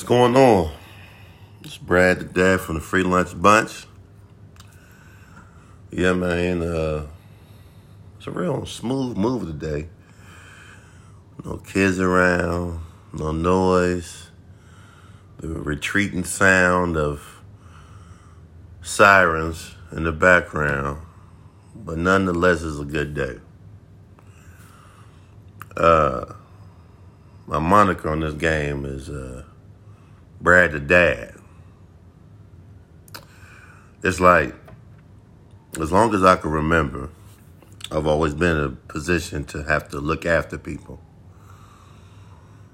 [0.00, 0.72] What's going on?
[1.62, 3.84] It's Brad the Dad from the Free Lunch Bunch.
[5.90, 6.62] Yeah, man.
[6.62, 7.06] Uh,
[8.16, 9.90] it's a real smooth move today.
[11.44, 12.80] No kids around,
[13.12, 14.30] no noise,
[15.36, 17.42] the retreating sound of
[18.80, 21.02] sirens in the background,
[21.76, 23.38] but nonetheless, it's a good day.
[25.76, 26.24] Uh,
[27.46, 29.44] my moniker on this game is uh,
[30.40, 31.34] Brad the Dad.
[34.02, 34.54] It's like,
[35.78, 37.10] as long as I can remember,
[37.90, 41.00] I've always been in a position to have to look after people.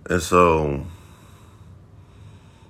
[0.09, 0.87] And so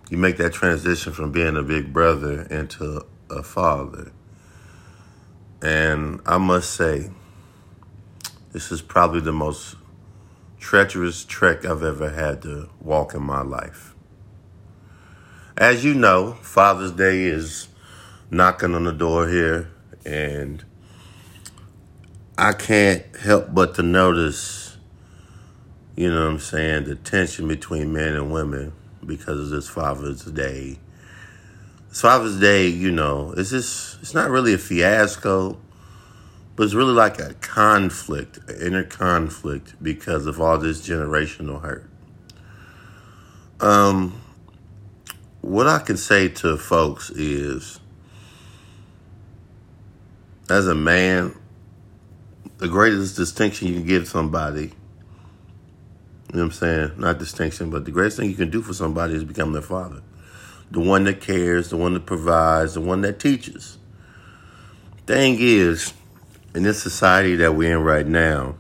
[0.08, 4.12] you make that transition from being a big brother into a father.
[5.60, 7.10] And I must say,
[8.52, 9.76] this is probably the most
[10.58, 13.95] treacherous trek I've ever had to walk in my life.
[15.58, 17.68] As you know, Father's Day is
[18.30, 19.70] knocking on the door here,
[20.04, 20.62] and
[22.36, 24.76] I can't help but to notice,
[25.96, 28.74] you know what I'm saying, the tension between men and women
[29.06, 30.78] because of this Father's Day.
[31.88, 35.58] This Father's Day, you know, it's just, it's not really a fiasco,
[36.54, 41.88] but it's really like a conflict, an inner conflict because of all this generational hurt.
[43.58, 44.20] Um,
[45.46, 47.78] what I can say to folks is,
[50.50, 51.36] as a man,
[52.58, 54.68] the greatest distinction you can give somebody, you
[56.32, 56.92] know what I'm saying?
[56.98, 60.02] Not distinction, but the greatest thing you can do for somebody is become their father.
[60.72, 63.78] The one that cares, the one that provides, the one that teaches.
[65.06, 65.92] Thing is,
[66.56, 68.56] in this society that we're in right now,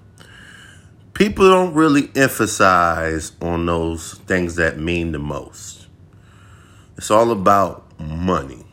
[1.14, 5.85] people don't really emphasize on those things that mean the most.
[6.96, 8.64] It's all about money.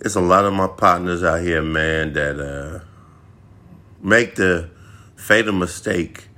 [0.00, 2.84] It's a lot of my partners out here, man, that uh,
[4.02, 4.68] make the
[5.16, 6.28] fatal mistake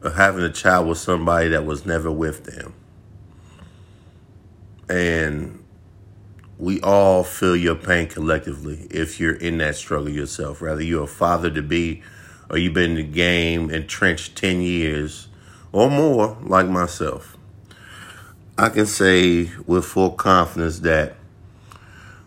[0.00, 2.74] of having a child with somebody that was never with them.
[4.88, 5.64] And
[6.58, 10.62] we all feel your pain collectively if you're in that struggle yourself.
[10.62, 12.02] Rather you're a father to be
[12.48, 15.28] or you've been in the game entrenched 10 years
[15.72, 17.36] or more, like myself.
[18.58, 21.16] I can say with full confidence that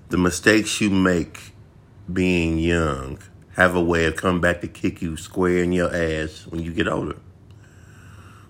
[0.10, 1.54] the mistakes you make
[2.12, 3.20] being young
[3.56, 6.74] have a way of coming back to kick you square in your ass when you
[6.74, 7.18] get older.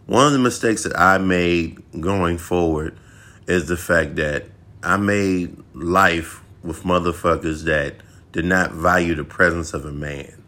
[0.06, 2.98] One of the mistakes that I made going forward
[3.46, 4.46] is the fact that
[4.82, 7.96] I made life with motherfuckers that
[8.32, 10.42] did not value the presence of a man.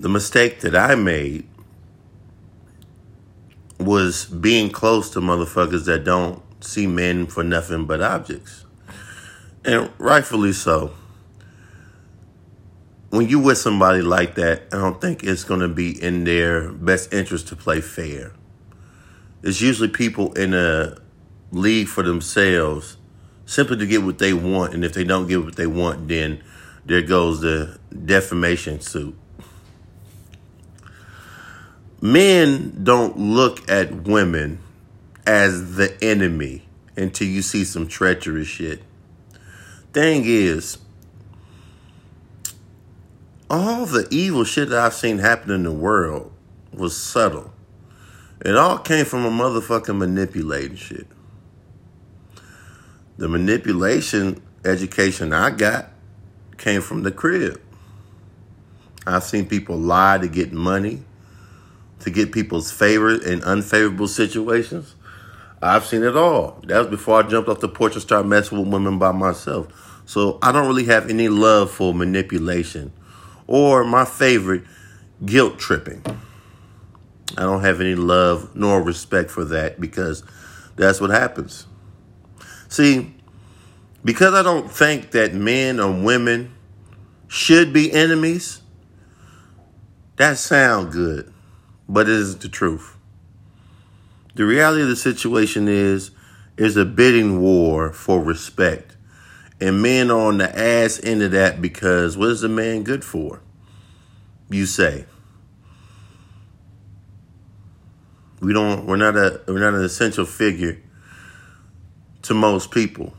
[0.00, 1.46] The mistake that I made
[3.80, 8.64] was being close to motherfuckers that don't see men for nothing but objects.
[9.64, 10.92] And rightfully so.
[13.10, 16.70] When you with somebody like that, I don't think it's going to be in their
[16.70, 18.32] best interest to play fair.
[19.42, 20.98] It's usually people in a
[21.50, 22.98] league for themselves
[23.46, 24.74] simply to get what they want.
[24.74, 26.42] And if they don't get what they want, then
[26.84, 29.16] there goes the defamation suit.
[32.00, 34.58] Men don't look at women
[35.26, 36.62] as the enemy
[36.96, 38.82] until you see some treacherous shit.
[39.92, 40.78] Thing is,
[43.50, 46.32] all the evil shit that I've seen happen in the world
[46.72, 47.52] was subtle.
[48.44, 51.06] It all came from a motherfucking manipulating shit.
[53.18, 55.90] The manipulation education I got
[56.56, 57.60] came from the crib.
[59.06, 61.02] I've seen people lie to get money,
[62.00, 64.94] to get people's favor and unfavorable situations.
[65.62, 66.60] I've seen it all.
[66.64, 70.02] That was before I jumped off the porch and started messing with women by myself.
[70.06, 72.92] So I don't really have any love for manipulation
[73.46, 74.62] or my favorite,
[75.24, 76.02] guilt tripping.
[77.36, 80.24] I don't have any love nor respect for that because
[80.76, 81.66] that's what happens.
[82.68, 83.14] See,
[84.04, 86.54] because I don't think that men or women
[87.28, 88.62] should be enemies,
[90.16, 91.32] that sound good,
[91.92, 92.96] but it isn't the truth.
[94.36, 96.12] The reality of the situation is
[96.56, 98.96] is a bidding war for respect.
[99.60, 103.04] And men are on the ass end of that because what is a man good
[103.04, 103.42] for?
[104.48, 105.04] You say.
[108.40, 110.80] We don't we're not a we're not an essential figure
[112.22, 113.14] to most people.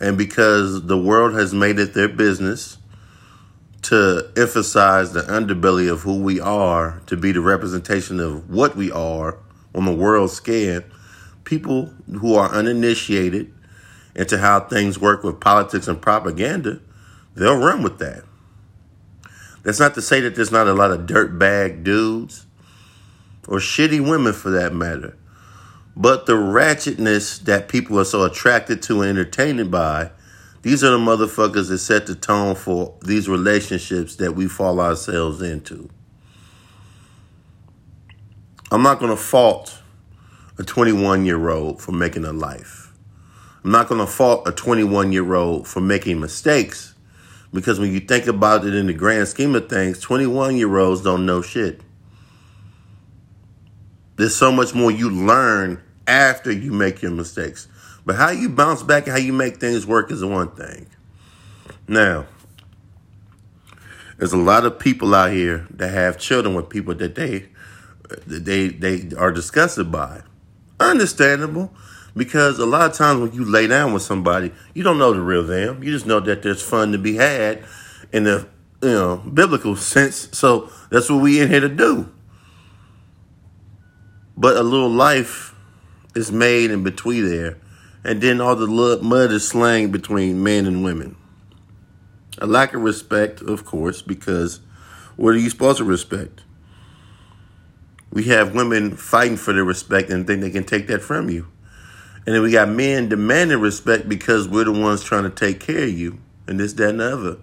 [0.00, 2.78] And because the world has made it their business
[3.86, 8.90] to emphasize the underbelly of who we are, to be the representation of what we
[8.90, 9.38] are
[9.76, 10.82] on the world scale,
[11.44, 13.54] people who are uninitiated
[14.16, 16.80] into how things work with politics and propaganda,
[17.36, 18.24] they'll run with that.
[19.62, 22.46] That's not to say that there's not a lot of dirtbag dudes
[23.46, 25.16] or shitty women for that matter.
[25.94, 30.10] But the ratchetness that people are so attracted to and entertained by,
[30.66, 35.40] these are the motherfuckers that set the tone for these relationships that we fall ourselves
[35.40, 35.88] into.
[38.72, 39.78] I'm not going to fault
[40.58, 42.92] a 21 year old for making a life.
[43.62, 46.96] I'm not going to fault a 21 year old for making mistakes
[47.52, 51.00] because when you think about it in the grand scheme of things, 21 year olds
[51.00, 51.80] don't know shit.
[54.16, 57.68] There's so much more you learn after you make your mistakes.
[58.06, 60.86] But how you bounce back and how you make things work is one thing.
[61.88, 62.26] Now,
[64.16, 67.48] there's a lot of people out here that have children with people that they
[68.08, 70.22] that they they are disgusted by.
[70.78, 71.72] Understandable,
[72.16, 75.20] because a lot of times when you lay down with somebody, you don't know the
[75.20, 75.82] real them.
[75.82, 77.64] You just know that there's fun to be had
[78.12, 78.46] in the
[78.82, 80.28] you know biblical sense.
[80.32, 82.12] So that's what we in here to do.
[84.36, 85.54] But a little life
[86.14, 87.58] is made in between there,
[88.06, 88.68] and then all the
[89.02, 91.16] mud is slang between men and women.
[92.38, 94.60] A lack of respect, of course, because
[95.16, 96.42] what are you supposed to respect?
[98.12, 101.48] We have women fighting for their respect and think they can take that from you.
[102.24, 105.82] And then we got men demanding respect because we're the ones trying to take care
[105.82, 107.36] of you and this, that, and the other.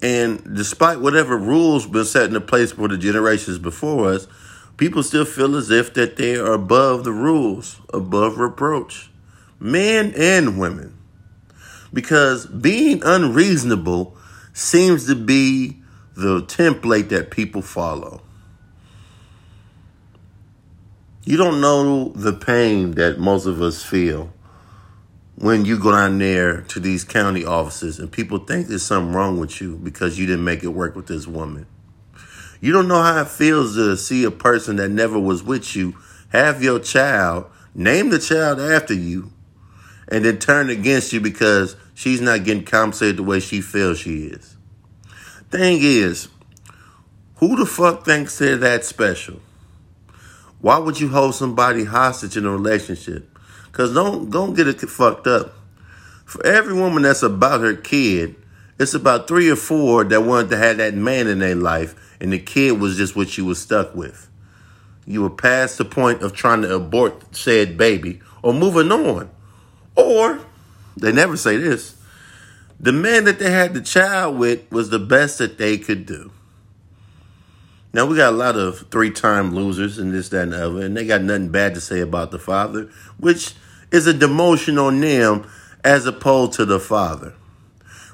[0.00, 4.28] And despite whatever rules been set into place for the generations before us,
[4.76, 9.10] people still feel as if that they are above the rules, above reproach,
[9.58, 10.96] men and women.
[11.92, 14.16] Because being unreasonable
[14.52, 15.80] seems to be
[16.16, 18.22] the template that people follow.
[21.24, 24.32] You don't know the pain that most of us feel
[25.36, 29.38] when you go down there to these county offices and people think there's something wrong
[29.38, 31.66] with you because you didn't make it work with this woman.
[32.60, 35.94] You don't know how it feels to see a person that never was with you
[36.30, 39.30] have your child, name the child after you,
[40.08, 44.26] and then turn against you because she's not getting compensated the way she feels she
[44.26, 44.56] is.
[45.50, 46.28] Thing is,
[47.36, 49.40] who the fuck thinks they're that special?
[50.60, 53.38] Why would you hold somebody hostage in a relationship?
[53.72, 55.52] Cause don't don't get it fucked up.
[56.24, 58.34] For every woman that's about her kid,
[58.78, 62.32] it's about three or four that wanted to have that man in their life and
[62.32, 64.28] the kid was just what you were stuck with.
[65.06, 69.30] You were past the point of trying to abort said baby or moving on.
[69.96, 70.40] Or,
[70.96, 71.96] they never say this,
[72.78, 76.30] the man that they had the child with was the best that they could do.
[77.92, 80.84] Now, we got a lot of three time losers and this, that, and the other,
[80.84, 83.54] and they got nothing bad to say about the father, which
[83.90, 85.48] is a demotion on them
[85.82, 87.32] as opposed to the father.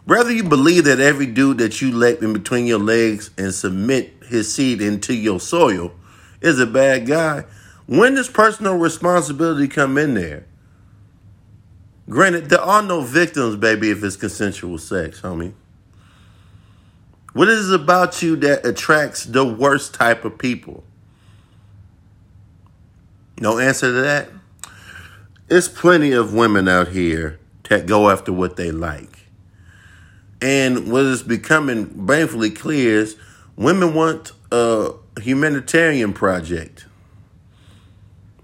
[0.04, 4.12] Whether you believe that every dude that you let in between your legs and submit
[4.28, 5.92] his seed into your soil
[6.40, 7.44] is a bad guy,
[7.86, 10.46] when does personal responsibility come in there?
[12.08, 15.54] Granted, there are no victims, baby, if it's consensual sex, homie.
[17.32, 20.84] What is it about you that attracts the worst type of people?
[23.40, 24.28] No answer to that?
[25.48, 29.26] There's plenty of women out here that go after what they like.
[30.42, 33.16] And what is becoming painfully clear is
[33.56, 36.86] women want a humanitarian project.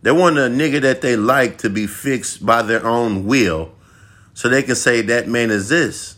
[0.03, 3.73] They want a nigga that they like to be fixed by their own will
[4.35, 6.17] so they can say that man is this.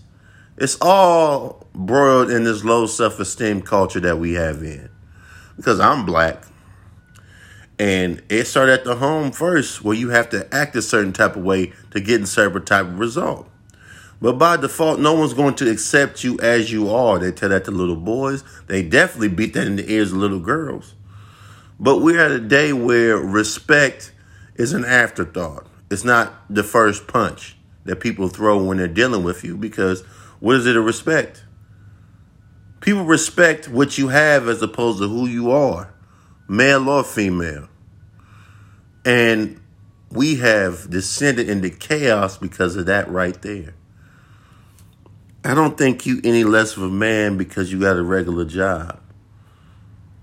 [0.58, 4.90] It's all broiled in this low self esteem culture that we have in.
[5.56, 6.44] Because I'm black.
[7.78, 11.34] And it started at the home first, where you have to act a certain type
[11.34, 13.48] of way to get a certain type of result.
[14.20, 17.18] But by default, no one's going to accept you as you are.
[17.18, 18.44] They tell that to little boys.
[18.66, 20.94] They definitely beat that in the ears of little girls.
[21.80, 24.12] But we're at a day where respect
[24.54, 25.66] is an afterthought.
[25.90, 30.02] It's not the first punch that people throw when they're dealing with you because
[30.40, 31.44] what is it to respect?
[32.80, 35.92] People respect what you have as opposed to who you are,
[36.46, 37.68] male or female.
[39.06, 39.58] And
[40.10, 43.74] we have descended into chaos because of that right there.
[45.42, 48.99] I don't think you any less of a man because you got a regular job.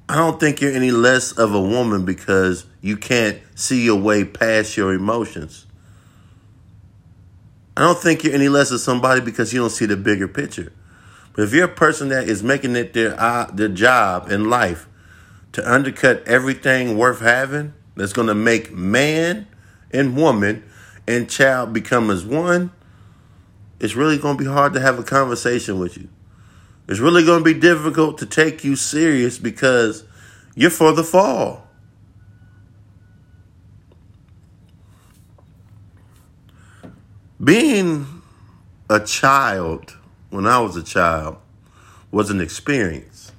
[0.10, 4.24] I don't think you're any less of a woman because you can't see your way
[4.24, 5.66] past your emotions.
[7.76, 10.72] I don't think you're any less of somebody because you don't see the bigger picture.
[11.34, 14.88] But if you're a person that is making it their uh, their job in life
[15.52, 19.48] to undercut everything worth having, that's going to make man
[19.92, 20.64] and woman
[21.08, 22.72] and child become as one,
[23.80, 26.10] it's really going to be hard to have a conversation with you.
[26.88, 30.06] It's really going to be difficult to take you serious because
[30.56, 31.68] you're for the fall.
[37.44, 38.22] Being
[38.90, 39.96] a child,
[40.30, 41.38] when I was a child,
[42.10, 43.32] was an experience.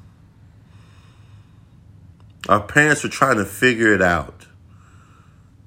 [2.49, 4.47] Our parents were trying to figure it out.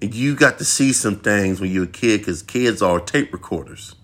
[0.01, 2.99] And you got to see some things when you were a kid because kids are
[2.99, 3.95] tape recorders.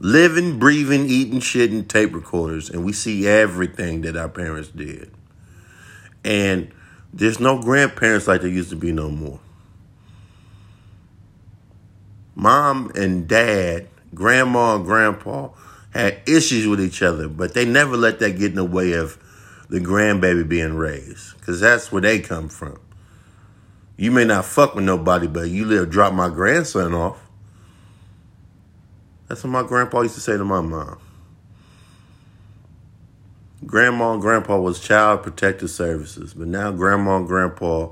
[0.00, 2.70] Living, breathing, eating, shitting tape recorders.
[2.70, 5.10] And we see everything that our parents did.
[6.24, 6.70] And
[7.12, 9.40] there's no grandparents like there used to be no more
[12.38, 15.48] mom and dad, grandma and grandpa
[15.90, 19.18] had issues with each other, but they never let that get in the way of
[19.68, 22.78] the grandbaby being raised because that's where they come from.
[23.96, 27.27] You may not fuck with nobody, but you live drop my grandson off.
[29.28, 30.98] That's what my grandpa used to say to my mom.
[33.66, 37.88] Grandma and grandpa was child protective services, but now grandma and grandpa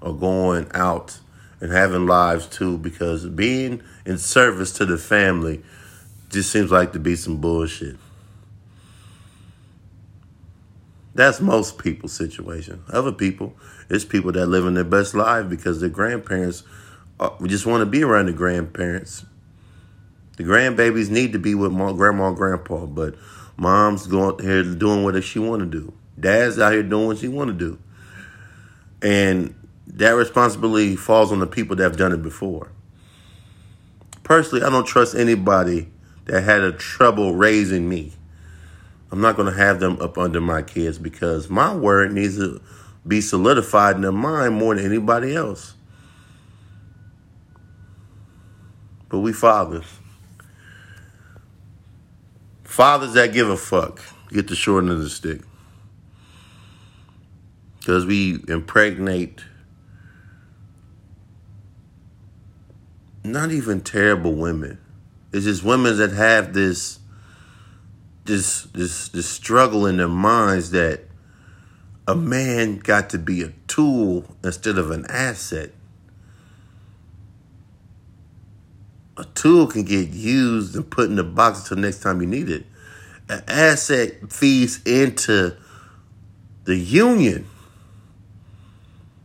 [0.00, 1.18] are going out
[1.60, 5.62] and having lives too because being in service to the family
[6.30, 7.96] just seems like to be some bullshit.
[11.14, 12.84] That's most people's situation.
[12.90, 13.54] Other people,
[13.90, 16.62] it's people that live in their best life because their grandparents
[17.20, 19.24] uh, we just want to be around the grandparents.
[20.38, 23.16] The grandbabies need to be with mom, grandma and grandpa, but
[23.56, 25.92] mom's going here doing what she want to do.
[26.18, 27.76] Dad's out here doing what she want to do.
[29.02, 29.52] And
[29.88, 32.70] that responsibility falls on the people that have done it before.
[34.22, 35.88] Personally, I don't trust anybody
[36.26, 38.12] that had a trouble raising me.
[39.10, 42.60] I'm not going to have them up under my kids because my word needs to
[43.04, 45.74] be solidified in their mind more than anybody else.
[49.08, 49.97] But we fathers.
[52.68, 53.98] Fathers that give a fuck
[54.30, 55.40] get the short end of the stick.
[57.80, 59.42] Because we impregnate
[63.24, 64.78] not even terrible women.
[65.32, 67.00] It's just women that have this
[68.26, 71.00] this this this struggle in their minds that
[72.06, 75.72] a man got to be a tool instead of an asset.
[79.18, 82.48] A tool can get used and put in the box until next time you need
[82.48, 82.64] it.
[83.28, 85.56] An asset feeds into
[86.64, 87.46] the union.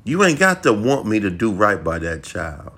[0.04, 2.74] You ain't got to want me to do right by that child.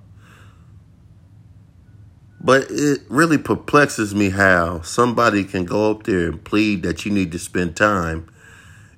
[2.42, 7.12] But it really perplexes me how somebody can go up there and plead that you
[7.12, 8.30] need to spend time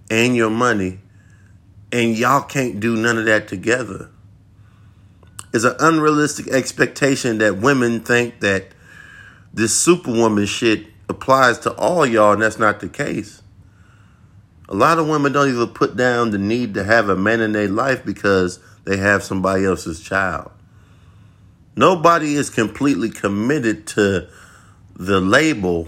[0.09, 0.99] and your money,
[1.91, 4.09] and y'all can't do none of that together.
[5.57, 8.67] It's an unrealistic expectation that women think that
[9.51, 13.41] this superwoman shit applies to all y'all, and that's not the case.
[14.69, 17.53] A lot of women don't even put down the need to have a man in
[17.53, 20.51] their life because they have somebody else's child.
[21.75, 24.29] Nobody is completely committed to
[24.95, 25.87] the label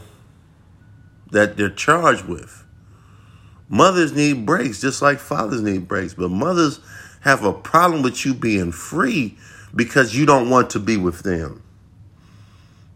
[1.29, 2.65] that they're charged with.
[3.67, 6.79] Mothers need breaks just like fathers need breaks, but mothers
[7.21, 9.37] have a problem with you being free
[9.75, 11.63] because you don't want to be with them.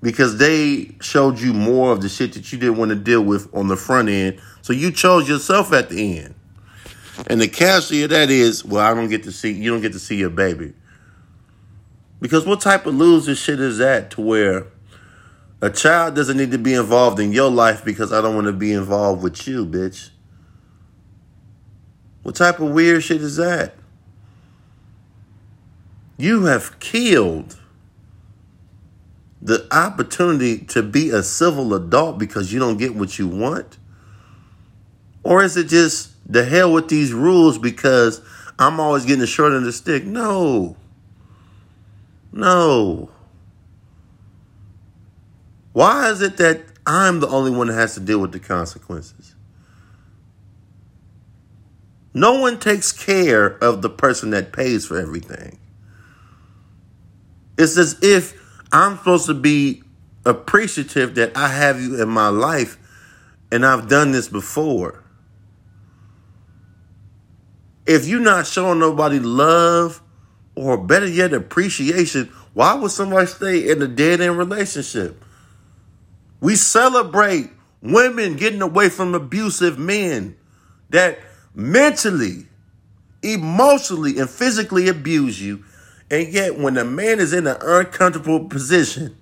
[0.02, 3.54] Because they showed you more of the shit that you didn't want to deal with
[3.56, 6.36] on the front end, so you chose yourself at the end.
[7.28, 9.94] And the casualty of that is, well, I don't get to see you don't get
[9.94, 10.74] to see your baby.
[12.20, 14.68] Because what type of loser shit is that to where
[15.62, 18.54] a child doesn't need to be involved in your life because I don't want to
[18.54, 20.10] be involved with you, bitch?
[22.24, 23.76] What type of weird shit is that?
[26.18, 27.58] You have killed
[29.42, 33.78] the opportunity to be a civil adult because you don't get what you want?
[35.24, 38.22] Or is it just the hell with these rules because
[38.58, 40.06] I'm always getting the short end of the stick?
[40.06, 40.78] No.
[42.32, 43.10] No.
[45.74, 49.36] Why is it that I'm the only one that has to deal with the consequences?
[52.14, 55.58] No one takes care of the person that pays for everything.
[57.58, 58.34] It's as if
[58.72, 59.84] I'm supposed to be
[60.26, 62.78] appreciative that I have you in my life
[63.52, 65.04] and I've done this before.
[67.86, 70.02] If you're not showing nobody love
[70.56, 75.24] or better yet, appreciation, why would somebody stay in a dead end relationship?
[76.40, 77.50] We celebrate
[77.84, 80.38] Women getting away from abusive men
[80.92, 81.20] that
[81.54, 82.48] mentally,
[83.22, 85.66] emotionally, and physically abuse you.
[86.10, 89.18] And yet, when a man is in an uncomfortable position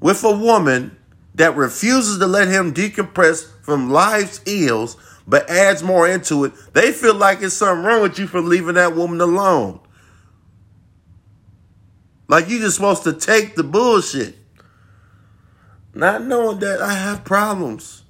[0.00, 0.96] with a woman
[1.34, 6.92] that refuses to let him decompress from life's ills, but adds more into it, they
[6.92, 9.80] feel like it's something wrong with you for leaving that woman alone.
[12.28, 14.36] Like you're just supposed to take the bullshit.
[15.94, 18.02] Not knowing that I have problems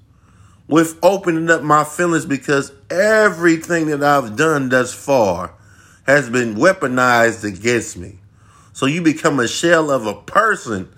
[0.67, 5.55] with opening up my feelings because everything that I've done thus far
[6.09, 8.19] has been weaponized against me.
[8.73, 10.89] So you become a shell of a person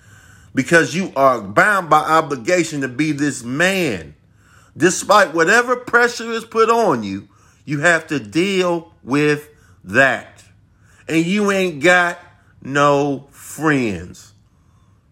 [0.54, 4.14] because you are bound by obligation to be this man.
[4.76, 7.28] Despite whatever pressure is put on you,
[7.64, 9.48] you have to deal with
[9.82, 10.44] that.
[11.08, 12.20] And you ain't got
[12.62, 14.32] no friends.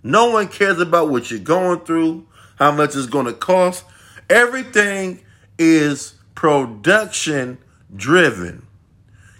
[0.04, 2.24] No one cares about what you're going through,
[2.54, 3.84] how much it's going to cost.
[4.30, 5.24] Everything
[5.58, 7.58] is production
[7.96, 8.67] driven.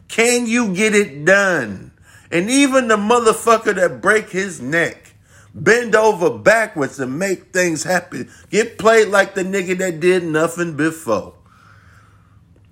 [0.09, 1.93] Can you get it done?
[2.31, 5.15] And even the motherfucker that break his neck,
[5.55, 10.77] bend over backwards and make things happen, get played like the nigga that did nothing
[10.77, 11.35] before.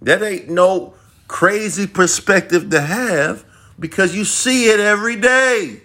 [0.03, 0.95] That ain't no
[1.29, 3.45] crazy perspective to have
[3.79, 5.83] because you see it every day.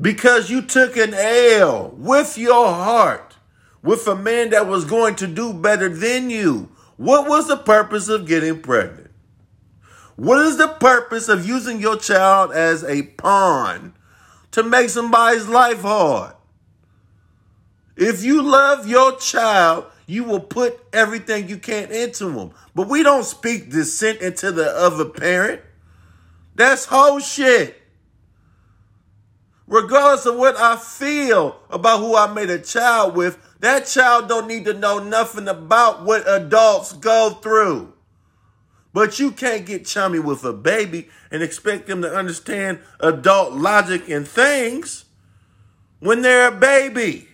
[0.00, 3.36] Because you took an L with your heart
[3.82, 6.68] with a man that was going to do better than you.
[6.98, 9.10] What was the purpose of getting pregnant?
[10.16, 13.94] What is the purpose of using your child as a pawn
[14.50, 16.34] to make somebody's life hard?
[17.96, 22.50] If you love your child, you will put everything you can into them.
[22.74, 25.62] But we don't speak dissent into the other parent.
[26.56, 27.77] That's whole shit
[29.68, 34.48] regardless of what I feel about who I made a child with, that child don't
[34.48, 37.92] need to know nothing about what adults go through.
[38.94, 44.08] But you can't get chummy with a baby and expect them to understand adult logic
[44.08, 45.04] and things
[46.00, 47.28] when they're a baby.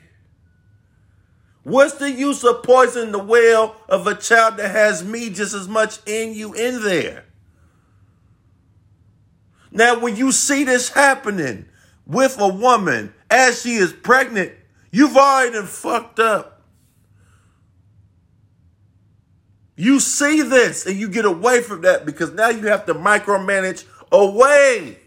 [1.62, 5.68] What's the use of poisoning the well of a child that has me just as
[5.68, 7.24] much in you in there?
[9.70, 11.66] Now, when you see this happening,
[12.06, 14.52] with a woman as she is pregnant,
[14.90, 16.62] you've already fucked up.
[19.76, 23.84] You see this and you get away from that because now you have to micromanage
[24.12, 24.98] away.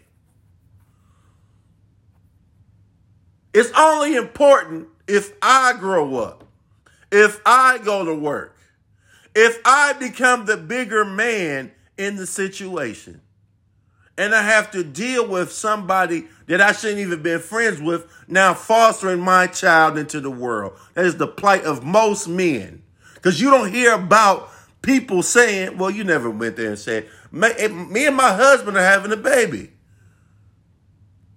[3.54, 6.44] It's only important if I grow up,
[7.10, 8.56] if I go to work,
[9.34, 13.22] if I become the bigger man in the situation
[14.18, 18.52] and I have to deal with somebody that I shouldn't even been friends with now
[18.52, 20.72] fostering my child into the world.
[20.94, 22.82] That is the plight of most men.
[23.14, 24.50] Because you don't hear about
[24.82, 29.12] people saying, well, you never went there and said, me and my husband are having
[29.12, 29.70] a baby.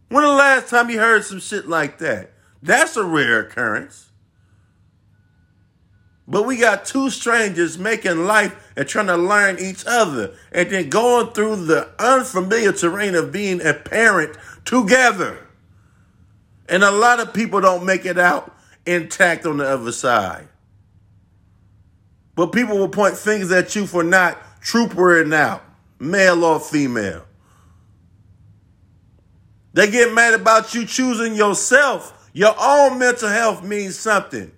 [0.09, 2.31] When the last time you heard some shit like that?
[2.63, 4.10] That's a rare occurrence.
[6.31, 10.87] But we got two strangers making life and trying to learn each other and then
[10.87, 15.45] going through the unfamiliar terrain of being a parent together.
[16.69, 20.47] And a lot of people don't make it out intact on the other side.
[22.35, 25.61] But people will point fingers at you for not troopering out,
[25.99, 27.25] male or female.
[29.73, 32.29] They get mad about you choosing yourself.
[32.31, 34.53] Your own mental health means something.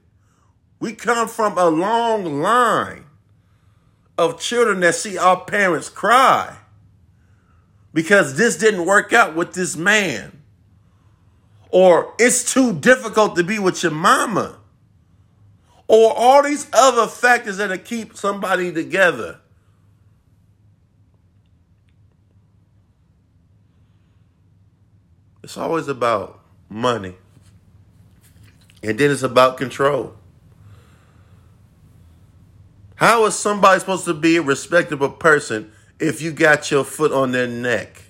[0.84, 3.06] We come from a long line
[4.18, 6.58] of children that see our parents cry
[7.94, 10.42] because this didn't work out with this man.
[11.70, 14.60] Or it's too difficult to be with your mama.
[15.88, 19.40] Or all these other factors that keep somebody together.
[25.44, 27.16] It's always about money.
[28.84, 30.18] And then it's about control.
[33.04, 37.34] How is somebody supposed to be a respectable person if you got your foot on
[37.34, 38.02] their neck?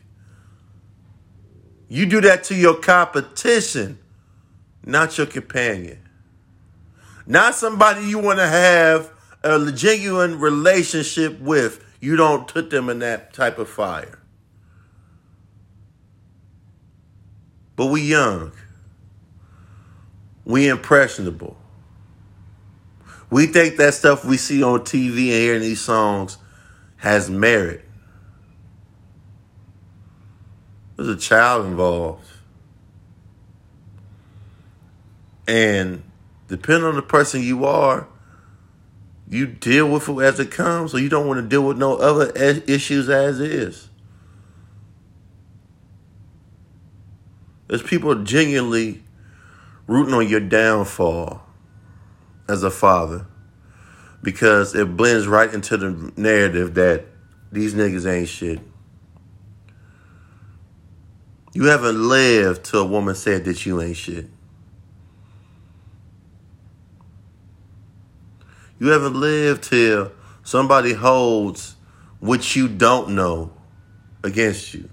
[1.89, 3.97] You do that to your competition,
[4.85, 5.97] not your companion.
[7.25, 9.11] Not somebody you want to have
[9.43, 11.83] a genuine relationship with.
[11.99, 14.19] You don't put them in that type of fire.
[17.75, 18.51] But we young.
[20.45, 21.57] We impressionable.
[23.33, 26.37] We think that stuff we see on TV and hearing these songs
[26.97, 27.83] has merit.
[30.95, 32.27] There's a child involved.
[35.47, 36.03] And
[36.47, 38.07] depending on the person you are,
[39.27, 41.95] you deal with it as it comes, so you don't want to deal with no
[41.95, 43.89] other issues as is.
[47.67, 49.01] There's people genuinely
[49.87, 51.43] rooting on your downfall
[52.47, 53.25] as a father
[54.21, 57.05] because it blends right into the narrative that
[57.51, 58.59] these niggas ain't shit.
[61.53, 64.27] You haven't lived till a woman said that you ain't shit.
[68.79, 70.11] You haven't lived till
[70.43, 71.75] somebody holds
[72.19, 73.51] what you don't know
[74.23, 74.89] against you.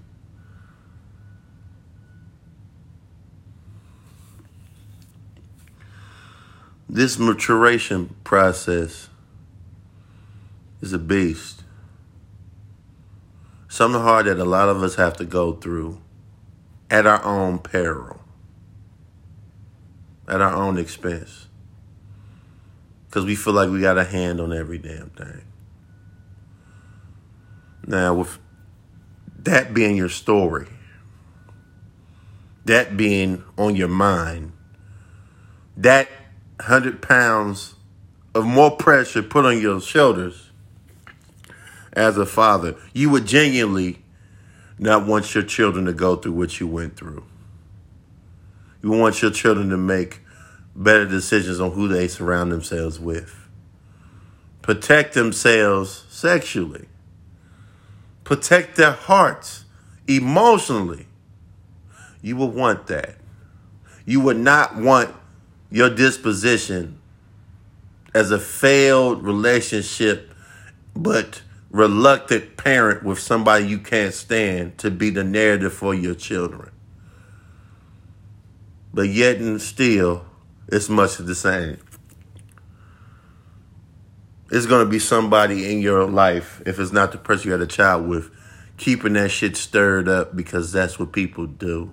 [6.93, 9.07] This maturation process
[10.81, 11.63] is a beast.
[13.69, 16.01] Something hard that a lot of us have to go through
[16.89, 18.19] at our own peril,
[20.27, 21.47] at our own expense.
[23.07, 25.43] Because we feel like we got a hand on every damn thing.
[27.87, 28.37] Now, with
[29.39, 30.67] that being your story,
[32.65, 34.51] that being on your mind,
[35.77, 36.09] that
[36.61, 37.73] 100 pounds
[38.35, 40.51] of more pressure put on your shoulders
[41.93, 43.97] as a father, you would genuinely
[44.77, 47.25] not want your children to go through what you went through.
[48.83, 50.19] You want your children to make
[50.75, 53.35] better decisions on who they surround themselves with.
[54.61, 56.87] Protect themselves sexually.
[58.23, 59.65] Protect their hearts
[60.07, 61.07] emotionally.
[62.21, 63.15] You would want that.
[64.05, 65.15] You would not want
[65.71, 66.99] your disposition
[68.13, 70.29] as a failed relationship,
[70.93, 76.69] but reluctant parent with somebody you can't stand to be the narrative for your children.
[78.93, 80.25] But yet and still,
[80.67, 81.77] it's much the same.
[84.51, 87.61] It's going to be somebody in your life, if it's not the person you had
[87.61, 88.29] a child with,
[88.75, 91.91] keeping that shit stirred up because that's what people do.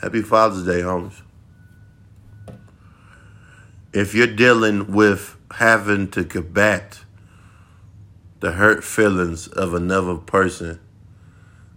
[0.00, 1.22] Happy Father's Day, homies.
[3.92, 7.00] If you're dealing with having to combat
[8.40, 10.80] the hurt feelings of another person,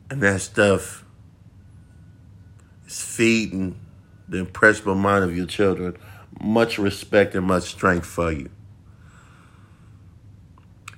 [0.09, 1.05] and that stuff
[2.87, 3.79] is feeding
[4.27, 5.95] the impressionable mind of your children,
[6.41, 8.49] much respect and much strength for you.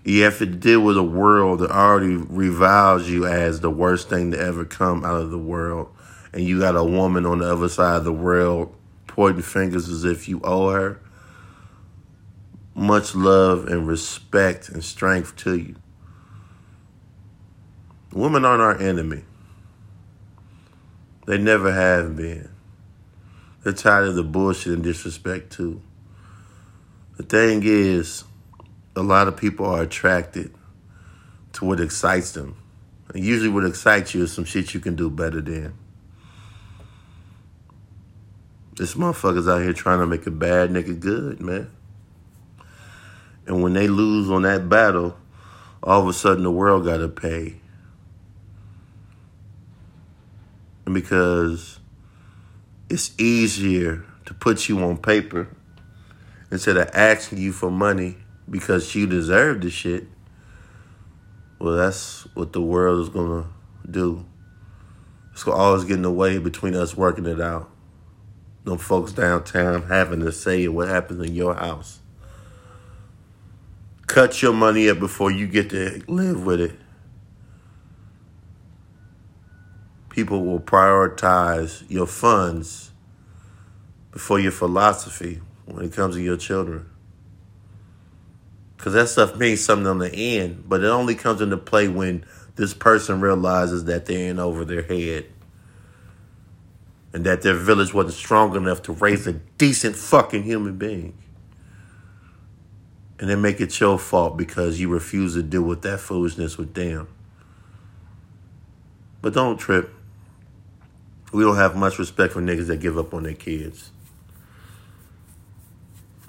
[0.06, 4.32] You have to deal with a world that already reviles you as the worst thing
[4.32, 5.94] to ever come out of the world
[6.34, 8.76] and you got a woman on the other side of the world
[9.08, 11.00] pointing fingers as if you owe her,
[12.76, 15.76] much love and respect and strength to you.
[18.14, 19.24] Women aren't our enemy.
[21.26, 22.50] They never have been.
[23.64, 25.82] They're tired of the bullshit and disrespect too.
[27.18, 28.24] The thing is,
[28.96, 30.54] a lot of people are attracted
[31.54, 32.56] to what excites them.
[33.14, 35.74] And usually what excites you is some shit you can do better than.
[38.80, 41.70] This motherfuckers out here trying to make a bad nigga good, man.
[43.46, 45.18] And when they lose on that battle,
[45.84, 47.58] all of a sudden the world got to pay.
[50.86, 51.82] And because
[52.90, 55.50] it's easier to put you on paper
[56.50, 58.16] instead of asking you for money
[58.50, 60.08] because you deserve the shit,
[61.60, 64.26] well, that's what the world is going to do.
[65.34, 67.70] It's going to always get in the way between us working it out
[68.64, 72.00] them folks downtown having to say what happens in your house.
[74.08, 76.76] Cut your money up before you get to live with it.
[80.10, 82.92] People will prioritize your funds
[84.12, 86.90] before your philosophy when it comes to your children.
[88.76, 92.26] Because that stuff means something on the end, but it only comes into play when
[92.56, 95.26] this person realizes that they're in over their head
[97.14, 101.18] and that their village wasn't strong enough to raise a decent fucking human being.
[103.20, 106.74] And then make it your fault because you refuse to deal with that foolishness with
[106.74, 107.08] them.
[109.22, 109.94] But don't trip.
[111.34, 113.92] We don't have much respect for niggas that give up on their kids.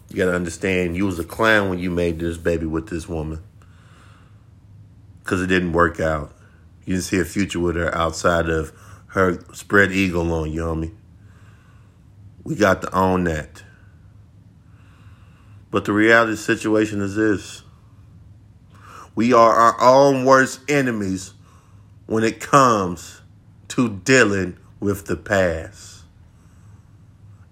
[0.08, 3.40] You gotta understand, you was a clown when you made this baby with this woman.
[5.22, 6.32] Because it didn't work out.
[6.84, 8.72] You didn't see a future with her outside of
[9.10, 10.94] her spread eagle on you, homie.
[12.44, 13.62] We got to own that.
[15.70, 17.62] But the reality of the situation is this.
[19.14, 21.34] We are our own worst enemies
[22.06, 23.20] when it comes
[23.68, 26.02] to dealing with the past.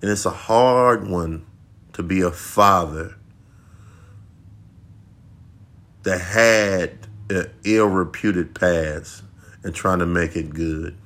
[0.00, 1.44] And it's a hard one
[1.92, 3.16] to be a father
[6.04, 9.22] that had an ill reputed past
[9.64, 10.96] and trying to make it good.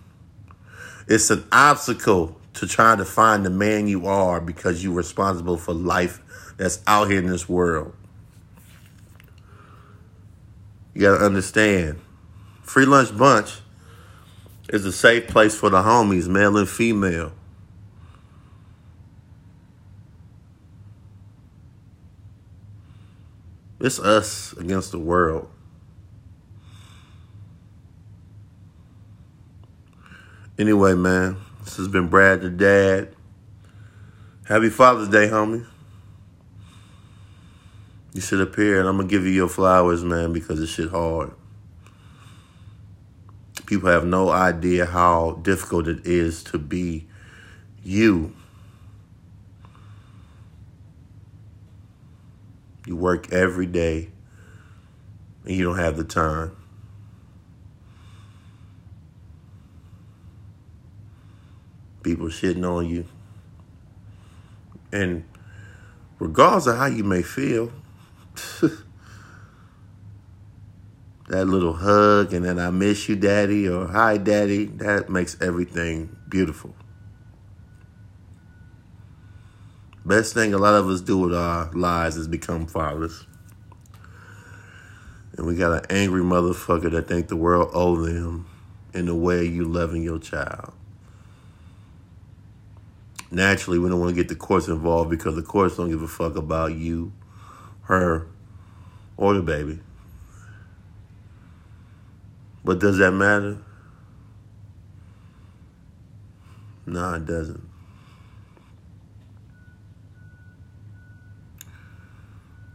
[1.08, 5.72] It's an obstacle to trying to find the man you are because you're responsible for
[5.72, 6.20] life
[6.56, 7.94] that's out here in this world.
[10.94, 12.00] You got to understand.
[12.62, 13.60] Free Lunch Bunch
[14.68, 17.32] is a safe place for the homies, male and female.
[23.80, 25.48] It's us against the world.
[30.62, 33.16] Anyway, man, this has been Brad the Dad.
[34.44, 35.66] Happy Father's Day, homie.
[38.14, 41.32] You should appear, and I'm gonna give you your flowers, man, because this shit hard.
[43.66, 47.08] People have no idea how difficult it is to be
[47.82, 48.32] you.
[52.86, 54.10] You work every day,
[55.44, 56.56] and you don't have the time.
[62.02, 63.06] People shitting on you.
[64.92, 65.24] And
[66.18, 67.72] regardless of how you may feel,
[71.28, 76.16] that little hug and then I miss you, daddy, or hi, daddy, that makes everything
[76.28, 76.74] beautiful.
[80.04, 83.24] Best thing a lot of us do with our lives is become fathers.
[85.36, 88.46] And we got an angry motherfucker that think the world owes them
[88.92, 90.74] in the way you loving your child.
[93.32, 96.06] Naturally, we don't want to get the courts involved because the courts don't give a
[96.06, 97.14] fuck about you,
[97.84, 98.26] her,
[99.16, 99.80] or the baby.
[102.62, 103.56] But does that matter?
[106.84, 107.66] No, it doesn't.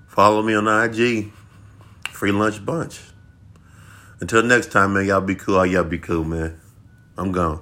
[0.07, 1.31] Follow me on IG,
[2.09, 2.99] Free Lunch Bunch.
[4.19, 5.57] Until next time, man, y'all be cool.
[5.57, 6.59] All Y'all be cool, man.
[7.15, 7.61] I'm gone.